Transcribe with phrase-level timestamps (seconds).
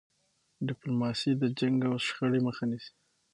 [0.67, 2.93] ډيپلوماسي د جنګ او شخړې مخه نیسي.